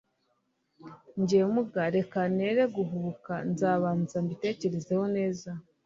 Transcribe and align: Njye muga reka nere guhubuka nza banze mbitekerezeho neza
Njye 1.21 1.39
muga 1.53 1.83
reka 1.95 2.19
nere 2.37 2.63
guhubuka 2.75 3.33
nza 3.49 3.69
banze 3.81 4.15
mbitekerezeho 4.25 5.05
neza 5.17 5.49